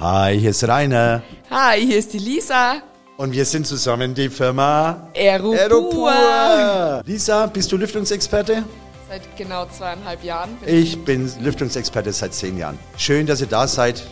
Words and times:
Hi, 0.00 0.40
hier 0.40 0.48
ist 0.48 0.66
Rainer. 0.66 1.22
Hi, 1.50 1.78
hier 1.78 1.98
ist 1.98 2.14
die 2.14 2.18
Lisa. 2.18 2.80
Und 3.18 3.32
wir 3.32 3.44
sind 3.44 3.66
zusammen 3.66 4.14
die 4.14 4.30
Firma 4.30 5.10
Aeropur. 5.14 5.58
Aeropur. 5.58 7.02
Lisa, 7.04 7.44
bist 7.44 7.70
du 7.70 7.76
Lüftungsexperte? 7.76 8.64
Seit 9.10 9.36
genau 9.36 9.66
zweieinhalb 9.66 10.24
Jahren. 10.24 10.56
bin 10.64 10.74
Ich 10.74 11.04
bin 11.04 11.30
Lüftungsexperte 11.42 12.14
seit 12.14 12.32
zehn 12.32 12.56
Jahren. 12.56 12.78
Schön, 12.96 13.26
dass 13.26 13.42
ihr 13.42 13.46
da 13.46 13.68
seid. 13.68 14.02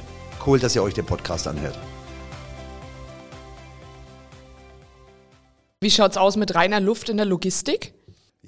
Cool, 0.47 0.59
dass 0.59 0.77
ihr 0.77 0.83
euch 0.83 0.93
den 0.93 1.07
Podcast 1.07 1.49
anhört. 1.49 1.79
Wie 5.81 5.91
schaut's 5.91 6.19
aus 6.19 6.37
mit 6.37 6.55
reiner 6.55 6.81
Luft 6.81 7.09
in 7.09 7.17
der 7.17 7.25
Logistik? 7.25 7.95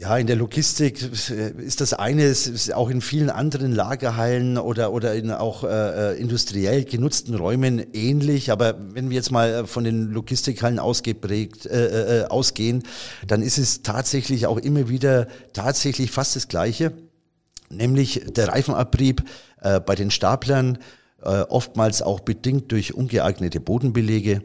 Ja, 0.01 0.17
in 0.17 0.27
der 0.27 0.37
Logistik 0.37 1.03
ist 1.03 1.83
das 1.83 1.93
eine, 1.93 2.25
es 2.25 2.47
ist 2.47 2.73
auch 2.73 2.89
in 2.89 3.03
vielen 3.03 3.29
anderen 3.29 3.71
Lagerhallen 3.71 4.57
oder, 4.57 4.95
oder 4.95 5.15
in 5.15 5.31
auch 5.31 5.63
äh, 5.63 6.19
industriell 6.19 6.85
genutzten 6.85 7.35
Räumen 7.35 7.85
ähnlich. 7.93 8.51
Aber 8.51 8.77
wenn 8.95 9.11
wir 9.11 9.17
jetzt 9.17 9.31
mal 9.31 9.67
von 9.67 9.85
den 9.85 10.11
Logistikhallen 10.11 10.79
ausgeprägt, 10.79 11.67
äh, 11.67 12.23
äh, 12.23 12.25
ausgehen, 12.25 12.83
dann 13.27 13.43
ist 13.43 13.59
es 13.59 13.83
tatsächlich 13.83 14.47
auch 14.47 14.57
immer 14.57 14.89
wieder 14.89 15.29
tatsächlich 15.53 16.11
fast 16.11 16.35
das 16.35 16.49
Gleiche. 16.49 16.95
Nämlich 17.69 18.23
der 18.27 18.49
Reifenabrieb 18.49 19.23
äh, 19.61 19.81
bei 19.81 19.97
den 19.97 20.11
Staplern, 20.11 20.79
äh, 21.23 21.43
oftmals 21.43 22.01
auch 22.01 22.21
bedingt 22.21 22.73
durch 22.73 22.95
ungeeignete 22.95 23.61
Bodenbelege. 23.61 24.41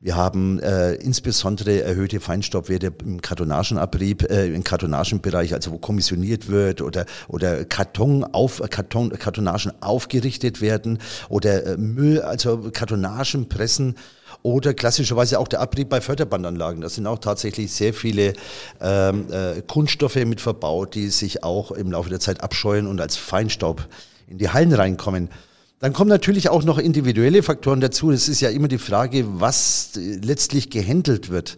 Wir 0.00 0.14
haben 0.14 0.60
äh, 0.60 0.92
insbesondere 0.94 1.82
erhöhte 1.82 2.20
Feinstaubwerte 2.20 2.92
im 3.04 3.20
Kartonagenabrieb, 3.20 4.30
äh, 4.30 4.46
im 4.46 4.62
Kartonagenbereich, 4.62 5.54
also 5.54 5.72
wo 5.72 5.78
kommissioniert 5.78 6.48
wird 6.48 6.82
oder, 6.82 7.04
oder 7.26 7.64
Karton 7.64 8.22
auf, 8.22 8.62
Karton, 8.70 9.10
Kartonagen 9.10 9.72
aufgerichtet 9.80 10.60
werden 10.60 11.00
oder 11.28 11.66
äh, 11.66 11.76
Müll, 11.76 12.20
also 12.20 12.70
Kartonagenpressen 12.72 13.96
oder 14.42 14.72
klassischerweise 14.72 15.40
auch 15.40 15.48
der 15.48 15.60
Abrieb 15.60 15.88
bei 15.88 16.00
Förderbandanlagen. 16.00 16.80
Da 16.80 16.88
sind 16.88 17.08
auch 17.08 17.18
tatsächlich 17.18 17.72
sehr 17.72 17.92
viele 17.92 18.34
ähm, 18.80 19.26
äh, 19.32 19.62
Kunststoffe 19.62 20.14
mit 20.14 20.40
verbaut, 20.40 20.94
die 20.94 21.08
sich 21.08 21.42
auch 21.42 21.72
im 21.72 21.90
Laufe 21.90 22.08
der 22.08 22.20
Zeit 22.20 22.40
abscheuen 22.44 22.86
und 22.86 23.00
als 23.00 23.16
Feinstaub 23.16 23.88
in 24.28 24.38
die 24.38 24.50
Hallen 24.50 24.72
reinkommen. 24.72 25.28
Dann 25.80 25.92
kommen 25.92 26.08
natürlich 26.08 26.48
auch 26.48 26.64
noch 26.64 26.78
individuelle 26.78 27.42
Faktoren 27.42 27.80
dazu. 27.80 28.10
Es 28.10 28.28
ist 28.28 28.40
ja 28.40 28.48
immer 28.48 28.66
die 28.66 28.78
Frage, 28.78 29.24
was 29.40 29.92
letztlich 29.94 30.70
gehandelt 30.70 31.30
wird. 31.30 31.54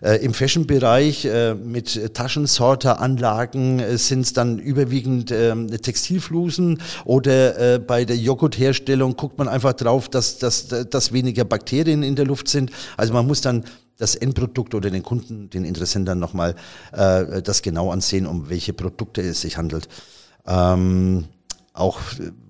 Äh, 0.00 0.24
Im 0.24 0.32
Fashion-Bereich 0.32 1.26
äh, 1.26 1.54
mit 1.54 2.14
Taschensorteranlagen 2.14 3.80
äh, 3.80 3.98
sind 3.98 4.20
es 4.20 4.32
dann 4.32 4.58
überwiegend 4.58 5.30
äh, 5.30 5.54
Textilflusen 5.54 6.80
oder 7.04 7.74
äh, 7.74 7.78
bei 7.78 8.06
der 8.06 8.16
Joghurtherstellung 8.16 9.16
guckt 9.16 9.36
man 9.36 9.48
einfach 9.48 9.74
drauf, 9.74 10.08
dass, 10.08 10.38
dass, 10.38 10.68
dass 10.68 11.12
weniger 11.12 11.44
Bakterien 11.44 12.02
in 12.02 12.16
der 12.16 12.24
Luft 12.24 12.48
sind. 12.48 12.70
Also 12.96 13.12
man 13.12 13.26
muss 13.26 13.42
dann 13.42 13.64
das 13.98 14.14
Endprodukt 14.14 14.74
oder 14.74 14.90
den 14.90 15.02
Kunden, 15.02 15.50
den 15.50 15.64
Interessenten 15.64 16.18
nochmal 16.18 16.54
äh, 16.92 17.42
das 17.42 17.60
genau 17.60 17.90
ansehen, 17.90 18.26
um 18.26 18.48
welche 18.48 18.72
Produkte 18.72 19.20
es 19.20 19.42
sich 19.42 19.58
handelt. 19.58 19.88
Ähm, 20.46 21.24
auch, 21.78 22.00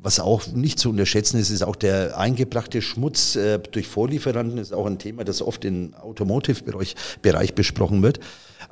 was 0.03 0.21
auch 0.21 0.47
nicht 0.49 0.79
zu 0.79 0.91
unterschätzen 0.91 1.39
ist, 1.39 1.51
ist 1.51 1.63
auch 1.63 1.77
der 1.77 2.19
eingebrachte 2.19 2.83
Schmutz 2.83 3.37
äh, 3.37 3.59
durch 3.59 3.87
Vorlieferanten, 3.87 4.59
ist 4.59 4.73
auch 4.73 4.87
ein 4.87 4.99
Thema, 4.99 5.25
das 5.25 5.43
oft 5.43 5.65
im 5.65 5.95
Automotive-Bereich 5.95 6.97
Bereich 7.23 7.55
besprochen 7.55 8.03
wird. 8.03 8.21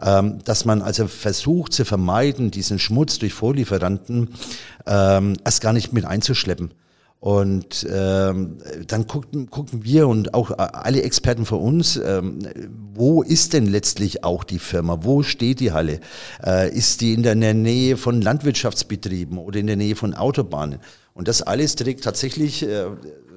Ähm, 0.03 0.41
dass 0.45 0.65
man 0.65 0.83
also 0.83 1.07
versucht 1.07 1.73
zu 1.73 1.85
vermeiden, 1.85 2.51
diesen 2.51 2.79
Schmutz 2.79 3.19
durch 3.19 3.33
Vorlieferanten 3.33 4.29
ähm, 4.87 5.37
erst 5.45 5.63
gar 5.63 5.73
nicht 5.73 5.93
mit 5.93 6.05
einzuschleppen. 6.05 6.73
Und 7.19 7.87
ähm, 7.91 8.59
dann 8.87 9.07
gucken, 9.07 9.51
gucken 9.51 9.85
wir 9.85 10.07
und 10.07 10.35
auch 10.35 10.51
alle 10.51 11.03
Experten 11.03 11.47
von 11.47 11.61
uns, 11.61 11.97
ähm, 11.97 12.39
wo 12.95 13.23
ist 13.23 13.53
denn 13.53 13.67
letztlich 13.67 14.23
auch 14.23 14.45
die 14.45 14.59
Firma? 14.59 14.99
Wo 15.03 15.23
steht 15.23 15.61
die 15.61 15.73
Halle? 15.73 16.01
Äh, 16.45 16.73
ist 16.73 17.01
die 17.01 17.15
in 17.15 17.23
der 17.23 17.35
Nähe 17.35 17.97
von 17.97 18.21
Landwirtschaftsbetrieben 18.21 19.39
oder 19.39 19.59
in 19.59 19.67
der 19.67 19.77
Nähe 19.77 19.97
von 19.97 20.15
Autobahnen? 20.15 20.79
Und 21.15 21.29
das 21.29 21.41
alles 21.41 21.75
trägt 21.75 22.05
tatsächlich 22.05 22.63
äh, 22.63 22.85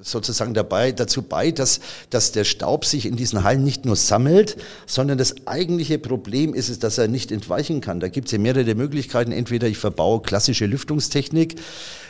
sozusagen 0.02 0.54
dabei, 0.54 0.92
dazu 0.92 1.22
bei, 1.22 1.50
dass, 1.50 1.80
dass 2.10 2.32
der 2.32 2.44
Staub 2.44 2.84
sich 2.84 3.06
in 3.06 3.16
diesen 3.16 3.44
Hallen 3.44 3.64
nicht 3.64 3.84
nur 3.84 3.96
sammelt, 3.96 4.56
sondern 4.86 5.18
das 5.18 5.46
eigentliche 5.46 5.98
Problem 5.98 6.54
ist 6.54 6.68
es, 6.68 6.78
dass 6.78 6.98
er 6.98 7.08
nicht 7.08 7.32
entweichen 7.32 7.80
kann. 7.80 8.00
Da 8.00 8.08
gibt 8.08 8.28
es 8.28 8.32
ja 8.32 8.38
mehrere 8.38 8.74
Möglichkeiten. 8.74 9.32
Entweder 9.32 9.68
ich 9.68 9.78
verbaue 9.78 10.22
klassische 10.22 10.66
Lüftungstechnik, 10.66 11.56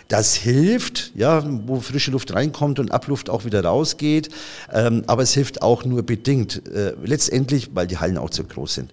das 0.08 0.34
hilft, 0.34 1.12
ja, 1.14 1.44
wo 1.66 1.80
frische 1.80 2.10
Luft 2.10 2.34
reinkommt 2.34 2.80
und 2.80 2.90
Abluft 2.90 3.30
auch 3.30 3.44
wieder 3.44 3.64
rausgeht. 3.64 4.28
Ähm, 4.72 5.04
aber 5.06 5.22
es 5.22 5.34
hilft 5.34 5.62
auch 5.62 5.84
nur 5.84 6.02
bedingt. 6.02 6.66
Äh, 6.66 6.94
letztendlich, 7.04 7.70
weil 7.74 7.86
die 7.86 7.98
Hallen 7.98 8.18
auch 8.18 8.30
zu 8.30 8.42
groß 8.44 8.74
sind. 8.74 8.92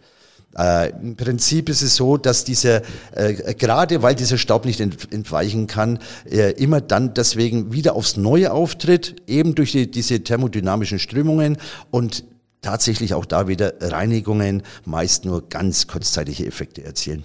Äh, 0.58 0.90
Im 0.90 1.16
Prinzip 1.16 1.69
ist 1.69 1.81
es 1.81 1.96
so, 1.96 2.18
dass 2.18 2.44
dieser, 2.44 2.81
äh, 3.16 3.53
gerade 3.53 4.02
weil 4.02 4.16
dieser 4.16 4.38
Staub 4.38 4.66
nicht 4.66 4.80
ent, 4.80 5.13
entweichen 5.13 5.68
kann, 5.68 6.00
äh, 6.30 6.52
immer 6.53 6.81
dann 6.81 7.13
deswegen 7.13 7.74
wieder 7.74 7.96
aufs 7.96 8.18
Neue 8.18 8.52
auftritt, 8.52 9.16
eben 9.28 9.56
durch 9.56 9.72
die, 9.72 9.90
diese 9.90 10.24
thermodynamischen 10.24 11.00
Strömungen 11.00 11.58
und 11.91 12.24
tatsächlich 12.62 13.13
auch 13.13 13.25
da 13.25 13.47
wieder 13.47 13.74
Reinigungen 13.80 14.63
meist 14.84 15.25
nur 15.25 15.47
ganz 15.47 15.88
kurzzeitige 15.88 16.46
Effekte 16.46 16.84
erzielen. 16.84 17.24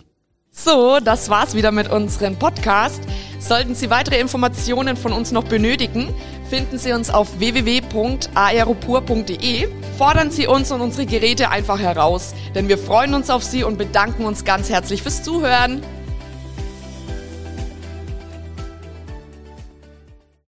So, 0.55 0.99
das 1.03 1.31
war's 1.31 1.55
wieder 1.55 1.73
mit 1.73 1.91
unserem 1.91 2.39
Podcast. 2.39 3.01
Sollten 3.41 3.75
Sie 3.75 3.89
weitere 3.89 4.21
Informationen 4.21 4.99
von 4.99 5.15
uns 5.15 5.33
noch 5.33 5.45
benötigen, 5.45 6.15
finden 6.51 6.77
Sie 6.79 6.93
uns 6.93 7.09
auf 7.09 7.41
www.aeropur.de. 7.41 9.69
Fordern 9.97 10.31
Sie 10.31 10.47
uns 10.47 10.71
und 10.71 10.83
unsere 10.83 11.07
Geräte 11.07 11.49
einfach 11.49 11.81
heraus, 11.81 12.35
denn 12.55 12.69
wir 12.69 12.77
freuen 12.77 13.15
uns 13.15 13.31
auf 13.31 13.43
Sie 13.43 13.65
und 13.65 13.79
bedanken 13.79 14.27
uns 14.27 14.45
ganz 14.45 14.69
herzlich 14.69 15.03
fürs 15.03 15.23
Zuhören. 15.23 15.83